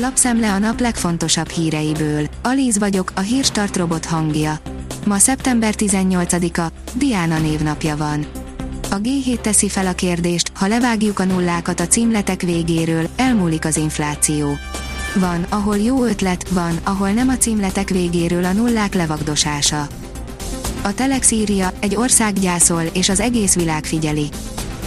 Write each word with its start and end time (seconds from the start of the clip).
Lapszemle 0.00 0.52
a 0.52 0.58
nap 0.58 0.80
legfontosabb 0.80 1.48
híreiből. 1.48 2.28
Alíz 2.42 2.78
vagyok, 2.78 3.12
a 3.14 3.20
hírstart 3.20 3.76
robot 3.76 4.04
hangja. 4.04 4.58
Ma 5.06 5.18
szeptember 5.18 5.74
18-a, 5.76 6.66
Diana 6.94 7.38
névnapja 7.38 7.96
van. 7.96 8.26
A 8.90 9.00
G7 9.00 9.40
teszi 9.40 9.68
fel 9.68 9.86
a 9.86 9.92
kérdést, 9.92 10.50
ha 10.54 10.66
levágjuk 10.66 11.18
a 11.18 11.24
nullákat 11.24 11.80
a 11.80 11.86
címletek 11.86 12.42
végéről, 12.42 13.08
elmúlik 13.16 13.64
az 13.64 13.76
infláció. 13.76 14.56
Van, 15.14 15.46
ahol 15.48 15.78
jó 15.78 16.04
ötlet, 16.04 16.48
van, 16.48 16.78
ahol 16.82 17.10
nem 17.10 17.28
a 17.28 17.36
címletek 17.36 17.88
végéről 17.88 18.44
a 18.44 18.52
nullák 18.52 18.94
levagdosása. 18.94 19.86
A 20.82 20.94
Telex 20.94 21.30
írja, 21.30 21.72
egy 21.80 21.96
ország 21.96 22.32
gyászol, 22.32 22.82
és 22.92 23.08
az 23.08 23.20
egész 23.20 23.54
világ 23.54 23.84
figyeli. 23.84 24.28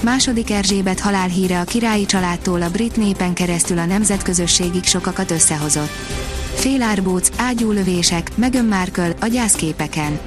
Második 0.04 0.52
Erzsébet 0.52 1.00
halálhíre 1.00 1.60
a 1.60 1.64
királyi 1.64 2.06
családtól 2.06 2.62
a 2.62 2.70
brit 2.70 2.96
népen 2.96 3.34
keresztül 3.34 3.78
a 3.78 3.86
nemzetközösségig 3.86 4.84
sokakat 4.84 5.32
összehozott. 5.32 5.90
Félárbóc, 6.54 7.30
ágyúlövések, 7.38 8.32
Meghan 8.36 8.66
Markle, 8.66 9.14
a 9.22 9.28
gyászképeken. 9.28 10.20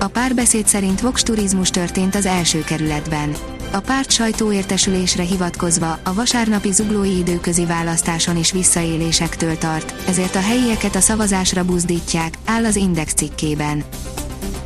A 0.00 0.06
párbeszéd 0.06 0.66
szerint 0.66 1.00
Vox 1.00 1.22
turizmus 1.22 1.70
történt 1.70 2.14
az 2.14 2.26
első 2.26 2.64
kerületben. 2.64 3.34
A 3.72 3.80
párt 3.80 4.10
sajtóértesülésre 4.10 5.22
hivatkozva 5.22 5.98
a 6.02 6.14
vasárnapi 6.14 6.72
zuglói 6.72 7.16
időközi 7.18 7.66
választáson 7.66 8.36
is 8.36 8.52
visszaélésektől 8.52 9.58
tart, 9.58 9.94
ezért 10.08 10.34
a 10.34 10.40
helyieket 10.40 10.94
a 10.94 11.00
szavazásra 11.00 11.64
buzdítják, 11.64 12.34
áll 12.44 12.64
az 12.64 12.76
Index 12.76 13.14
cikkében. 13.14 13.84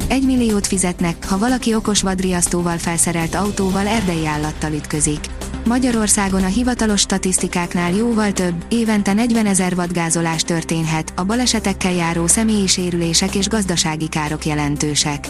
Egy 0.09 0.25
milliót 0.25 0.67
fizetnek, 0.67 1.27
ha 1.29 1.39
valaki 1.39 1.75
okos 1.75 2.03
vadriasztóval 2.03 2.79
felszerelt 2.79 3.35
autóval 3.35 3.87
erdei 3.87 4.27
állattal 4.27 4.73
ütközik. 4.73 5.27
Magyarországon 5.65 6.43
a 6.43 6.47
hivatalos 6.47 7.01
statisztikáknál 7.01 7.93
jóval 7.93 8.33
több, 8.33 8.55
évente 8.69 9.13
40 9.13 9.47
ezer 9.47 9.75
vadgázolás 9.75 10.43
történhet, 10.43 11.13
a 11.17 11.25
balesetekkel 11.25 11.93
járó 11.93 12.27
személyi 12.27 12.67
sérülések 12.67 13.35
és 13.35 13.49
gazdasági 13.49 14.09
károk 14.09 14.47
jelentősek. 14.47 15.29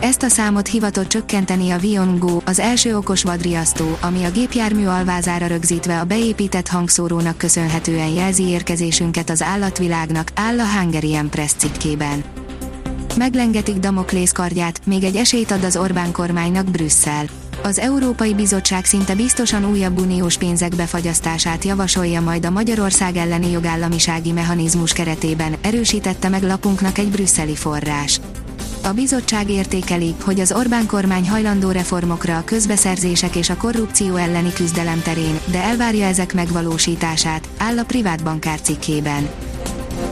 Ezt 0.00 0.22
a 0.22 0.28
számot 0.28 0.66
hivatott 0.66 1.08
csökkenteni 1.08 1.70
a 1.70 1.78
Vion 1.78 2.42
az 2.44 2.58
első 2.58 2.96
okos 2.96 3.22
vadriasztó, 3.22 3.98
ami 4.00 4.24
a 4.24 4.30
gépjármű 4.30 4.86
alvázára 4.86 5.46
rögzítve 5.46 6.00
a 6.00 6.04
beépített 6.04 6.68
hangszórónak 6.68 7.38
köszönhetően 7.38 8.08
jelzi 8.08 8.48
érkezésünket 8.48 9.30
az 9.30 9.42
állatvilágnak, 9.42 10.30
áll 10.34 10.60
a 10.60 10.66
Hungarian 10.78 11.30
Press 11.30 11.52
cikkében. 11.52 12.41
Meglengetik 13.16 13.76
Damoklész 13.76 14.32
kardját, 14.32 14.80
még 14.86 15.04
egy 15.04 15.16
esélyt 15.16 15.50
ad 15.50 15.64
az 15.64 15.76
Orbán 15.76 16.12
kormánynak 16.12 16.70
Brüsszel. 16.70 17.24
Az 17.62 17.78
Európai 17.78 18.34
Bizottság 18.34 18.84
szinte 18.84 19.14
biztosan 19.14 19.70
újabb 19.70 20.00
uniós 20.00 20.36
pénzek 20.36 20.76
befagyasztását 20.76 21.64
javasolja 21.64 22.20
majd 22.20 22.44
a 22.44 22.50
Magyarország 22.50 23.16
elleni 23.16 23.50
jogállamisági 23.50 24.32
mechanizmus 24.32 24.92
keretében, 24.92 25.54
erősítette 25.60 26.28
meg 26.28 26.42
lapunknak 26.42 26.98
egy 26.98 27.08
brüsszeli 27.08 27.54
forrás. 27.54 28.20
A 28.82 28.92
bizottság 28.92 29.50
értékeli, 29.50 30.14
hogy 30.24 30.40
az 30.40 30.52
Orbán 30.52 30.86
kormány 30.86 31.28
hajlandó 31.28 31.70
reformokra 31.70 32.36
a 32.36 32.44
közbeszerzések 32.44 33.36
és 33.36 33.50
a 33.50 33.56
korrupció 33.56 34.16
elleni 34.16 34.52
küzdelem 34.52 35.02
terén, 35.02 35.38
de 35.50 35.62
elvárja 35.62 36.06
ezek 36.06 36.34
megvalósítását, 36.34 37.48
áll 37.58 37.78
a 37.78 37.84
privát 37.84 38.22
bankár 38.22 38.60
cikkében. 38.60 39.28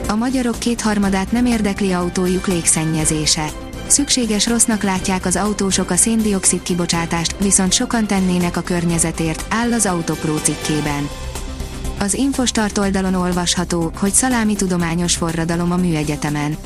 A 0.07 0.15
magyarok 0.15 0.59
kétharmadát 0.59 1.31
nem 1.31 1.45
érdekli 1.45 1.91
autójuk 1.91 2.47
légszennyezése. 2.47 3.49
Szükséges 3.87 4.47
rossznak 4.47 4.83
látják 4.83 5.25
az 5.25 5.35
autósok 5.35 5.89
a 5.89 5.95
széndiokszid 5.95 6.61
kibocsátást, 6.61 7.35
viszont 7.39 7.73
sokan 7.73 8.07
tennének 8.07 8.57
a 8.57 8.61
környezetért, 8.61 9.45
áll 9.49 9.73
az 9.73 9.85
Autopro 9.85 10.37
cikkében. 10.37 11.09
Az 11.99 12.13
Infostart 12.13 12.77
oldalon 12.77 13.13
olvasható, 13.13 13.91
hogy 13.99 14.13
szalámi 14.13 14.55
tudományos 14.55 15.15
forradalom 15.15 15.71
a 15.71 15.75
műegyetemen. 15.75 16.57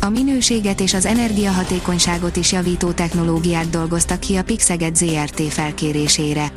A 0.00 0.08
minőséget 0.08 0.80
és 0.80 0.94
az 0.94 1.06
energiahatékonyságot 1.06 2.36
is 2.36 2.52
javító 2.52 2.90
technológiát 2.90 3.70
dolgoztak 3.70 4.20
ki 4.20 4.36
a 4.36 4.42
Pixeget 4.42 4.96
ZRT 4.96 5.42
felkérésére. 5.52 6.52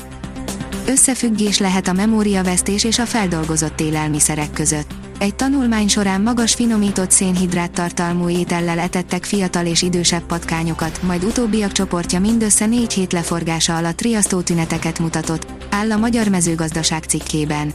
Összefüggés 0.87 1.59
lehet 1.59 1.87
a 1.87 1.93
memóriavesztés 1.93 2.83
és 2.83 2.99
a 2.99 3.05
feldolgozott 3.05 3.81
élelmiszerek 3.81 4.51
között. 4.51 5.04
Egy 5.19 5.35
tanulmány 5.35 5.87
során 5.87 6.21
magas 6.21 6.53
finomított 6.53 7.11
szénhidrát 7.11 7.71
tartalmú 7.71 8.29
étellel 8.29 8.79
etettek 8.79 9.23
fiatal 9.23 9.65
és 9.65 9.81
idősebb 9.81 10.23
patkányokat, 10.23 11.01
majd 11.01 11.23
utóbbiak 11.23 11.71
csoportja 11.71 12.19
mindössze 12.19 12.65
négy 12.65 12.93
hét 12.93 13.13
leforgása 13.13 13.75
alatt 13.75 14.01
riasztó 14.01 14.41
tüneteket 14.41 14.99
mutatott, 14.99 15.47
áll 15.69 15.91
a 15.91 15.97
Magyar 15.97 16.27
Mezőgazdaság 16.27 17.03
cikkében. 17.03 17.73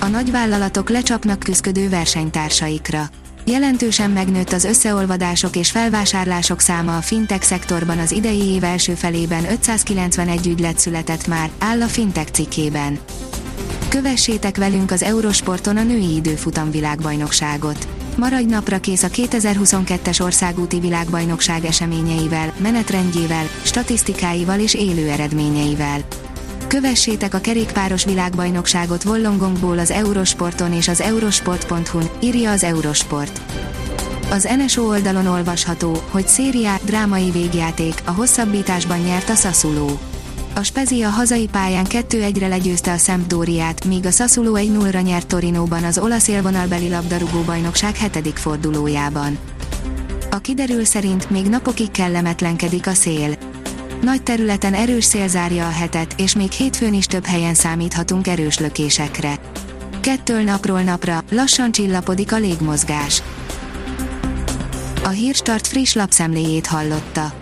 A 0.00 0.06
nagyvállalatok 0.06 0.90
lecsapnak 0.90 1.38
küzdködő 1.38 1.88
versenytársaikra. 1.88 3.08
Jelentősen 3.44 4.10
megnőtt 4.10 4.52
az 4.52 4.64
összeolvadások 4.64 5.56
és 5.56 5.70
felvásárlások 5.70 6.60
száma 6.60 6.96
a 6.96 7.00
fintech 7.00 7.44
szektorban 7.44 7.98
az 7.98 8.12
idei 8.12 8.46
év 8.48 8.64
első 8.64 8.94
felében 8.94 9.50
591 9.50 10.46
ügylet 10.46 10.78
született 10.78 11.26
már, 11.26 11.50
áll 11.58 11.82
a 11.82 11.86
fintech 11.86 12.30
cikkében. 12.30 12.98
Kövessétek 13.92 14.56
velünk 14.56 14.90
az 14.90 15.02
Eurosporton 15.02 15.76
a 15.76 15.82
női 15.82 16.14
időfutam 16.14 16.70
világbajnokságot. 16.70 17.88
Maradj 18.16 18.50
napra 18.50 18.78
kész 18.78 19.02
a 19.02 19.08
2022-es 19.08 20.22
országúti 20.22 20.80
világbajnokság 20.80 21.64
eseményeivel, 21.64 22.54
menetrendjével, 22.58 23.44
statisztikáival 23.62 24.60
és 24.60 24.74
élő 24.74 25.08
eredményeivel. 25.08 26.00
Kövessétek 26.66 27.34
a 27.34 27.40
kerékpáros 27.40 28.04
világbajnokságot 28.04 29.04
Wollongongból 29.04 29.78
az 29.78 29.90
Eurosporton 29.90 30.72
és 30.72 30.88
az 30.88 31.00
eurosport.hu-n, 31.00 32.10
írja 32.20 32.50
az 32.50 32.64
Eurosport. 32.64 33.40
Az 34.30 34.48
NSO 34.56 34.82
oldalon 34.82 35.26
olvasható, 35.26 36.02
hogy 36.10 36.28
szériá, 36.28 36.76
drámai 36.84 37.30
végjáték, 37.30 37.94
a 38.04 38.10
hosszabbításban 38.10 38.98
nyert 38.98 39.28
a 39.28 39.34
Sassuolo. 39.34 40.11
A 40.54 40.62
Spezia 40.62 41.08
hazai 41.08 41.48
pályán 41.52 41.86
2-1-re 41.88 42.48
legyőzte 42.48 42.92
a 42.92 42.96
Sampdoriát, 42.96 43.84
míg 43.84 44.06
a 44.06 44.10
Sassuolo 44.10 44.52
1-0-ra 44.56 45.02
nyert 45.02 45.26
Torinóban 45.26 45.84
az 45.84 45.98
olasz 45.98 46.28
élvonalbeli 46.28 46.88
labdarúgó 46.88 47.40
bajnokság 47.40 47.96
hetedik 47.96 48.36
fordulójában. 48.36 49.38
A 50.30 50.38
kiderül 50.38 50.84
szerint 50.84 51.30
még 51.30 51.46
napokig 51.46 51.90
kellemetlenkedik 51.90 52.86
a 52.86 52.94
szél. 52.94 53.34
Nagy 54.02 54.22
területen 54.22 54.74
erős 54.74 55.04
szél 55.04 55.28
zárja 55.28 55.66
a 55.66 55.70
hetet, 55.70 56.14
és 56.16 56.34
még 56.34 56.50
hétfőn 56.50 56.94
is 56.94 57.06
több 57.06 57.24
helyen 57.24 57.54
számíthatunk 57.54 58.26
erős 58.26 58.58
lökésekre. 58.58 59.38
Kettől 60.00 60.42
napról 60.42 60.80
napra 60.80 61.24
lassan 61.30 61.72
csillapodik 61.72 62.32
a 62.32 62.36
légmozgás. 62.36 63.22
A 65.04 65.08
Hírstart 65.08 65.66
friss 65.66 65.94
lapszemléjét 65.94 66.66
hallotta. 66.66 67.41